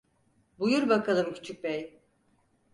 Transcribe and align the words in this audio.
Buyur 0.59 0.89
bakalım 0.89 1.33
küçükbey… 1.33 2.01